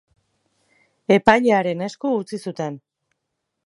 Epailearen 1.17 1.87
esku 1.91 2.15
utzi 2.25 2.43
zuten. 2.49 2.85